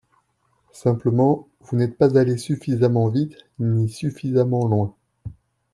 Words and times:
Simplement, 0.71 1.47
vous 1.59 1.77
n’êtes 1.77 1.95
pas 1.95 2.17
allés 2.17 2.39
suffisamment 2.39 3.07
vite, 3.09 3.37
ni 3.59 3.87
suffisamment 3.87 4.65
loin. 4.65 4.95